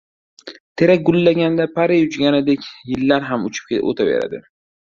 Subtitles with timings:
[0.81, 4.43] •Terak gullaganda pari uchganidek yillar ham uchib o‘taveradi.